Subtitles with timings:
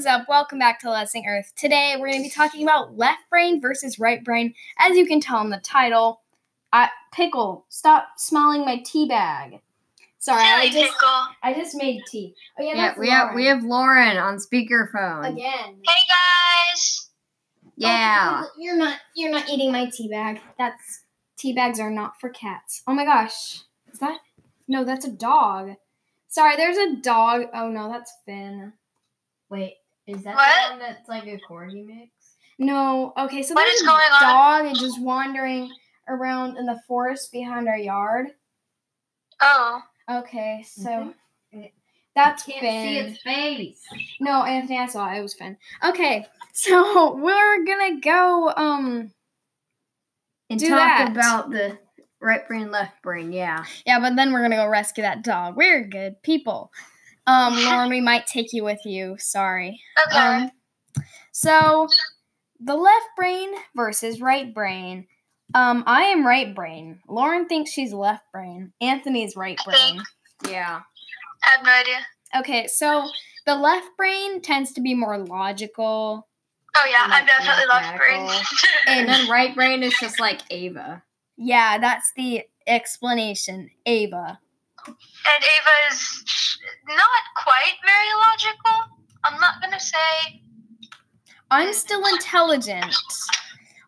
[0.00, 0.26] is up?
[0.30, 1.52] Welcome back to Lessing Earth.
[1.56, 4.54] Today we're going to be talking about left brain versus right brain.
[4.78, 6.22] As you can tell in the title,
[6.72, 9.60] I, pickle, stop smelling my tea bag.
[10.18, 11.26] Sorry, I just pickle.
[11.42, 12.34] I just made tea.
[12.58, 13.58] Oh yeah, Yeah, that's we have we Lauren.
[13.60, 15.28] have Lauren on speakerphone.
[15.34, 15.76] again.
[15.84, 17.10] Hey guys.
[17.76, 18.44] Yeah.
[18.46, 20.40] Oh, you're not you're not eating my tea bag.
[20.56, 21.04] That's
[21.36, 22.82] tea bags are not for cats.
[22.86, 23.60] Oh my gosh.
[23.92, 24.18] Is that
[24.66, 25.74] No, that's a dog.
[26.28, 27.48] Sorry, there's a dog.
[27.52, 28.72] Oh no, that's Finn.
[29.50, 29.74] Wait,
[30.10, 30.48] is that What?
[30.68, 32.10] the one that's like a corgi mix?
[32.58, 33.12] No.
[33.18, 34.20] Okay, so What there's is a going on?
[34.22, 35.70] dog and just wandering
[36.08, 38.28] around in the forest behind our yard.
[39.40, 39.82] Oh.
[40.10, 41.14] Okay, so
[41.54, 41.72] Mhm.
[42.14, 42.82] that's Can't Finn.
[42.88, 43.86] see its face.
[44.20, 45.18] No, Anthony, I saw it.
[45.18, 45.56] It was Finn.
[45.84, 48.52] Okay, so we're gonna go.
[48.56, 49.12] Um,
[50.50, 51.10] And Do talk that.
[51.12, 51.78] about the
[52.20, 53.32] right brain, left brain.
[53.32, 53.64] Yeah.
[53.86, 55.56] yeah, but then we're gonna go rescue that dog.
[55.56, 56.72] We're good people.
[57.26, 59.16] Um, Lauren, we might take you with you.
[59.18, 59.80] Sorry.
[60.08, 60.18] Okay.
[60.18, 60.50] Um,
[61.32, 61.88] so
[62.58, 65.06] the left brain versus right brain.
[65.54, 67.00] Um, I am right brain.
[67.08, 68.72] Lauren thinks she's left brain.
[68.80, 70.00] Anthony's right brain.
[70.48, 70.80] Yeah.
[71.42, 71.98] I have no idea.
[72.38, 73.08] Okay, so
[73.46, 76.28] the left brain tends to be more logical.
[76.76, 78.20] Oh yeah, I'm definitely left brain.
[78.30, 78.46] And-
[78.86, 81.02] And then right brain is just like Ava.
[81.42, 83.70] Yeah, that's the explanation.
[83.86, 84.38] Ava.
[84.90, 86.24] And Ava is
[86.88, 88.96] not quite very logical.
[89.24, 90.42] I'm not gonna say.
[91.50, 92.94] I'm still intelligent.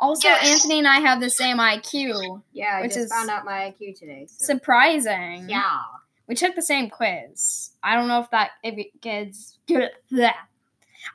[0.00, 0.48] Also, Yes.
[0.62, 2.42] Anthony and I have the same IQ.
[2.52, 4.26] Yeah, I Which just is- found out my IQ today.
[4.28, 4.44] So.
[4.46, 5.48] Surprising.
[5.48, 5.80] yeah.
[6.28, 7.70] We took the same quiz.
[7.82, 10.34] I don't know if that if it gives bleh.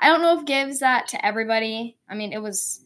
[0.02, 1.98] I don't know if gives that to everybody.
[2.10, 2.82] I mean, it was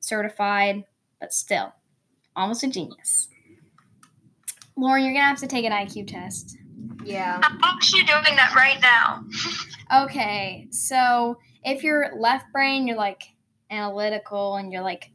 [0.00, 0.84] certified,
[1.18, 1.72] but still,
[2.36, 3.28] almost a genius.
[4.76, 6.56] Lauren, you're gonna have to take an IQ test.
[7.04, 7.40] Yeah.
[7.42, 9.24] I'm actually doing that right now.
[9.94, 13.24] Okay, so if you're left brain, you're like
[13.70, 15.10] analytical and you're like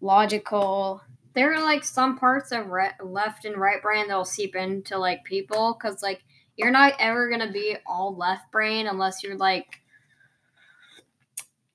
[0.00, 1.02] logical.
[1.34, 5.22] there are like some parts of re- left and right brain that'll seep into like
[5.24, 6.22] people because like
[6.56, 9.82] you're not ever gonna be all left brain unless you're like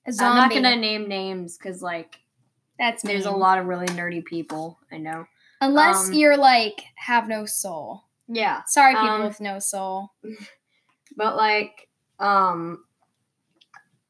[0.06, 2.18] I'm not gonna name names because like
[2.78, 5.26] That's there's a lot of really nerdy people I know.
[5.60, 8.04] Unless um, you're like have no soul.
[8.28, 10.12] Yeah, Sorry, people Um, with no soul.
[11.16, 11.88] but like
[12.18, 12.84] um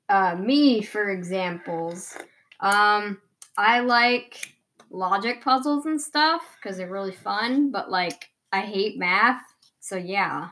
[0.09, 2.17] uh me for examples
[2.61, 3.19] um
[3.57, 4.55] I like
[4.91, 9.43] logic puzzles and stuff because they're really fun but like I hate math
[9.81, 10.51] so yeah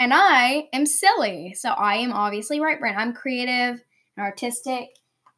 [0.00, 1.54] And I am silly.
[1.54, 2.94] So I am obviously right brain.
[2.96, 3.82] I'm creative
[4.16, 4.90] and artistic.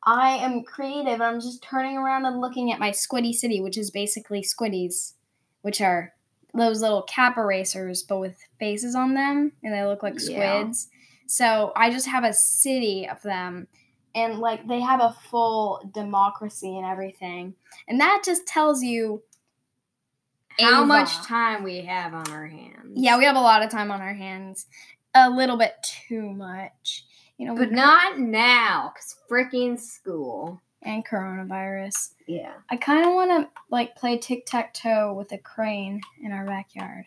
[0.02, 1.20] I am creative.
[1.20, 5.12] I'm just turning around and looking at my Squiddy City, which is basically Squiddies,
[5.62, 6.14] which are
[6.54, 10.60] those little cap erasers, but with faces on them, and they look like Yeah.
[10.62, 10.88] squids.
[11.26, 13.68] So I just have a city of them,
[14.14, 17.54] and like they have a full democracy and everything.
[17.86, 19.22] And that just tells you
[20.58, 20.86] how Ava.
[20.86, 24.00] much time we have on our hands Yeah, we have a lot of time on
[24.00, 24.66] our hands.
[25.14, 27.04] A little bit too much.
[27.40, 30.60] You know, But not now, cause freaking school.
[30.82, 32.10] and coronavirus.
[32.26, 32.52] Yeah.
[32.68, 36.44] I kind of want to like play tic tac toe with a crane in our
[36.44, 37.06] backyard.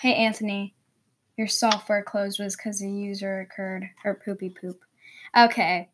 [0.00, 0.74] Hey Anthony,
[1.36, 4.80] your software closed was because a user occurred or poopy poop.
[5.36, 5.90] Okay,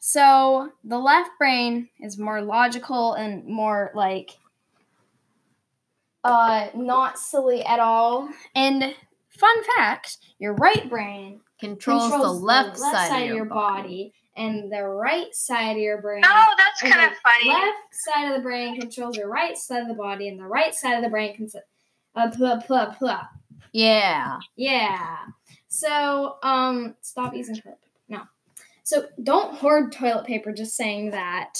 [0.00, 4.30] so the left brain is more logical and more like
[6.24, 8.30] uh not silly at all.
[8.54, 8.94] And
[9.28, 15.34] fun fact, your right brain Controls, the left, side, of your body, and the right
[15.34, 16.22] side of your brain.
[16.24, 17.50] Oh, that's kind of funny.
[17.50, 20.74] Left side of the brain controls your right side of the body, and the right
[20.74, 21.56] side of the brain cons-
[22.16, 23.22] uh.
[23.72, 24.38] Yeah.
[24.56, 25.16] Yeah.
[25.68, 27.92] So, um, stop using toilet paper.
[28.08, 28.22] No.
[28.82, 30.52] So don't hoard toilet paper.
[30.52, 31.54] Just saying that.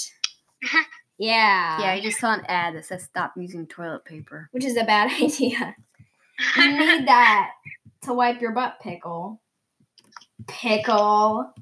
[1.17, 1.79] yeah.
[1.79, 4.49] Yeah, I just saw an ad that says stop using toilet paper.
[4.51, 5.75] Which is a bad idea.
[6.57, 7.51] You need that
[8.03, 9.41] to wipe your butt, pickle.
[10.47, 11.53] Pickle.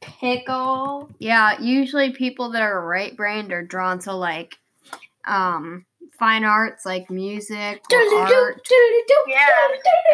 [0.00, 1.10] Pickle.
[1.18, 4.56] Yeah, usually people that are right brained are drawn to like
[5.24, 5.84] um
[6.18, 8.60] fine arts like music art.
[9.28, 9.46] Yeah.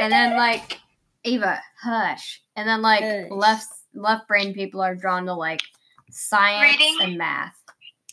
[0.01, 0.81] And then like
[1.25, 2.43] Eva, hush.
[2.57, 3.31] And then like Hush.
[3.31, 5.61] left left brain people are drawn to like
[6.11, 6.97] science Reading.
[7.03, 7.55] and math.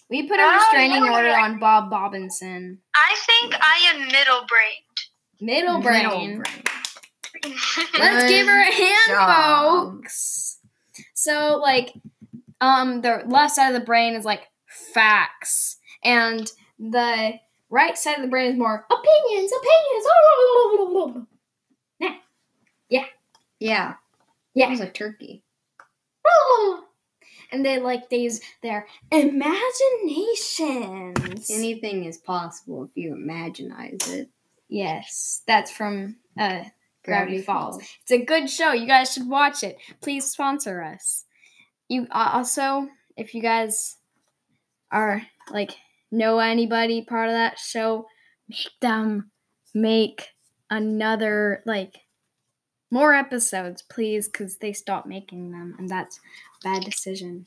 [0.10, 1.12] We put a Oh, restraining yeah.
[1.14, 2.78] order on Bob Bobbinson.
[2.94, 5.42] I think I am middle brained.
[5.42, 6.04] Middle brain.
[6.04, 6.44] Middle brain.
[7.98, 10.04] Let's give her a hand, job.
[10.04, 10.60] folks.
[11.14, 11.94] So, like,
[12.62, 16.50] um, the left side of the brain is like facts, and
[16.80, 17.34] the
[17.70, 21.28] right side of the brain is more opinions, opinions.
[23.60, 23.96] Yeah.
[24.54, 24.68] Yeah.
[24.68, 25.44] That was a turkey.
[27.52, 31.50] and they like they use their imaginations.
[31.50, 34.30] Anything is possible if you imaginize it.
[34.70, 36.64] yes, that's from uh,
[37.06, 37.82] Gravity Falls.
[38.02, 38.74] It's a good show.
[38.74, 39.78] You guys should watch it.
[40.02, 41.26] Please sponsor us.
[41.88, 43.98] You also, if you guys
[44.92, 45.22] are
[45.52, 45.72] like
[46.12, 48.06] know anybody part of that show,
[48.50, 49.32] make them
[49.74, 50.30] make
[50.70, 51.96] another like
[52.92, 57.46] more episodes, please, because they stopped making them, and that's a bad decision.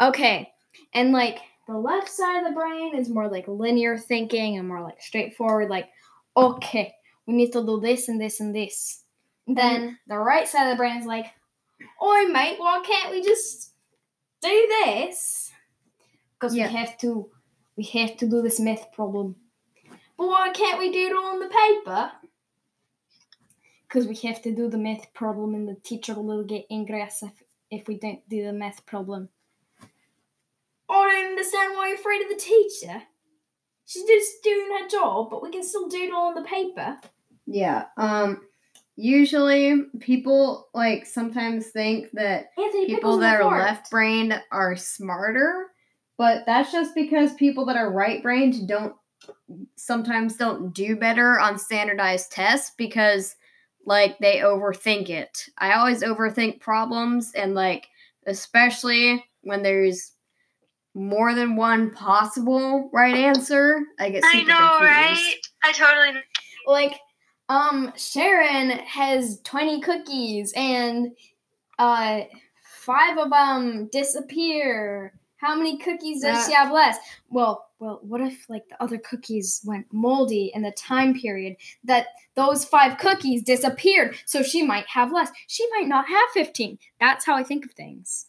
[0.00, 0.50] Okay,
[0.94, 4.82] and like the left side of the brain is more like linear thinking and more
[4.82, 5.88] like straightforward, like
[6.36, 6.94] okay,
[7.26, 9.04] we need to do this and this and this.
[9.48, 9.54] Mm-hmm.
[9.54, 11.26] Then the right side of the brain is like,
[12.02, 13.72] oi mate, why can't we just
[14.40, 15.50] do this?
[16.34, 16.68] Because Yeah.
[16.68, 17.30] we have to
[17.76, 19.36] we have to do this math problem.
[20.18, 22.12] But why can't we do it on the paper?
[23.82, 27.22] Because we have to do the math problem and the teacher will get angry if,
[27.70, 29.30] if we don't do the math problem.
[30.88, 33.02] I don't understand why you're afraid of the teacher.
[33.92, 36.98] She's just doing her job, but we can still do it on the paper.
[37.46, 37.86] Yeah.
[37.96, 38.40] Um.
[38.96, 45.68] Usually, people like sometimes think that Anthony, people that are left brained are smarter,
[46.18, 48.94] but that's just because people that are right brained don't
[49.76, 53.36] sometimes don't do better on standardized tests because
[53.86, 55.46] like they overthink it.
[55.58, 57.88] I always overthink problems and like
[58.26, 60.12] especially when there's
[60.94, 64.82] more than one possible right answer, I get I know, confused.
[64.82, 65.34] right?
[65.64, 66.22] I totally.
[66.66, 67.00] like
[67.48, 71.08] um Sharon has 20 cookies and
[71.78, 72.20] uh
[72.62, 75.14] five of them disappear.
[75.36, 77.00] How many cookies does she have left?
[77.28, 82.06] Well, well, what if like the other cookies went moldy in the time period that
[82.36, 84.14] those five cookies disappeared?
[84.24, 85.32] So she might have less.
[85.48, 86.78] She might not have 15.
[87.00, 88.26] That's how I think of things.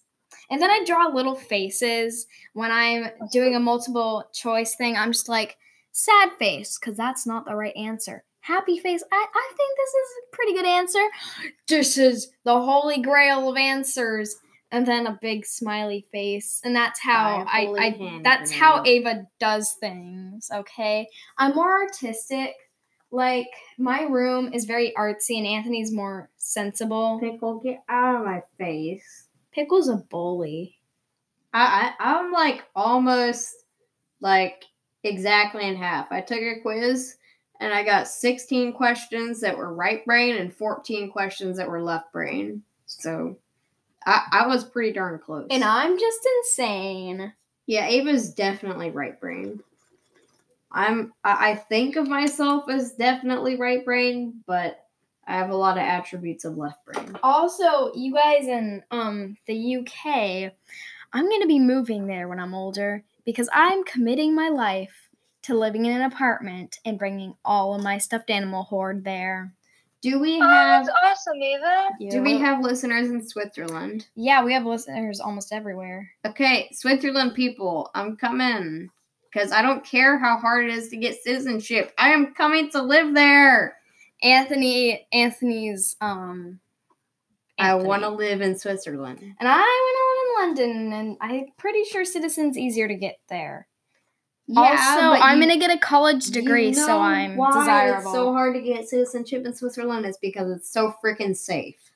[0.50, 4.96] And then I draw little faces when I'm doing a multiple choice thing.
[4.96, 5.58] I'm just like
[5.92, 8.24] sad face because that's not the right answer.
[8.42, 9.04] Happy face.
[9.12, 11.00] I, I think this is a pretty good answer.
[11.68, 14.36] This is the holy grail of answers.
[14.70, 16.60] And then a big smiley face.
[16.64, 18.84] And that's how I, I that's how.
[18.84, 21.08] Ava does things, okay?
[21.38, 22.56] I'm more artistic.
[23.12, 27.20] Like my room is very artsy and Anthony's more sensible.
[27.22, 29.23] Pickle, get out of my face.
[29.54, 30.78] Pickle's a bully.
[31.54, 33.56] I, I I'm like almost
[34.20, 34.66] like
[35.04, 36.12] exactly in half.
[36.12, 37.18] I took a quiz
[37.60, 42.12] and I got 16 questions that were right brain and 14 questions that were left
[42.12, 42.64] brain.
[42.86, 43.38] So
[44.06, 45.48] I, I was pretty darn close.
[45.50, 47.34] And I'm just insane.
[47.68, 49.62] yeah, Ava's definitely right brain.
[50.72, 54.83] I'm I, I think of myself as definitely right brain, but
[55.28, 57.18] I have a lot of attributes of left brain.
[57.24, 60.52] Also, you guys in um the UK,
[61.14, 65.10] I'm gonna be moving there when I'm older because I'm committing my life
[65.44, 69.54] to living in an apartment and bringing all of my stuffed animal hoard there.
[70.02, 71.90] Do we Oh, have that's awesome, Ava.
[72.12, 74.08] do we have listeners in Switzerland?
[74.16, 76.10] Yeah, we have listeners almost everywhere.
[76.26, 78.90] Okay, Switzerland people, I'm coming.
[79.32, 81.92] Because I don't care how hard it is to get citizenship.
[81.98, 83.76] I am coming to live there.
[84.24, 86.60] Anthony, Anthony's um.
[87.60, 89.20] I want to live in Switzerland.
[89.22, 93.20] And I want to live in London, and I'm pretty sure citizen's easier to get
[93.30, 93.68] there.
[94.58, 94.76] also,
[95.12, 98.34] but I'm you- gonna get a college you degree, so I'm why desirable It's so
[98.34, 100.06] hard to get citizenship in Switzerland.
[100.06, 101.92] is because it's so freaking safe.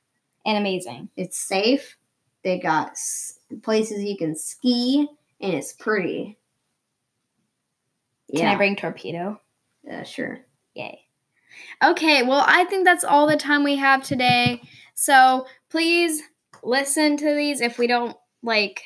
[0.45, 1.09] and amazing.
[1.17, 1.97] It's safe.
[2.43, 5.09] They got s- places you can ski,
[5.41, 6.37] and it's pretty.
[8.33, 9.41] Can I bring torpedo?
[9.83, 10.39] Yeah, sure.
[10.75, 11.06] Yay.
[11.83, 14.61] Okay, well, I think that's all the time we have today.
[14.95, 16.21] So please
[16.63, 17.61] listen to these.
[17.61, 18.81] If we don't like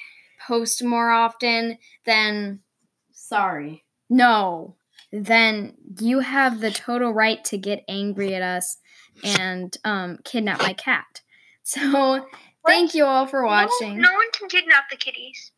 [0.47, 2.61] post more often, then
[3.11, 3.83] Sorry.
[4.09, 4.75] no.
[5.13, 8.77] Then you have the total right to get angry at us
[9.23, 11.21] and um, kidnap my cat.
[11.63, 12.25] So
[12.65, 13.97] thank you all for watching.
[13.97, 15.51] No, no one can kidnap the kitties.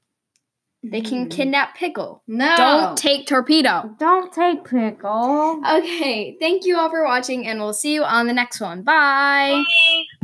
[0.83, 1.31] They can Mm.
[1.31, 2.21] kidnap Pickle.
[2.27, 2.55] No.
[2.57, 3.95] Don't take Torpedo.
[3.99, 5.61] Don't take pickle.
[5.65, 8.81] Okay, thank you all for watching, and we'll see you on the next one.
[8.81, 9.63] Bye.
[9.65, 10.22] Bye.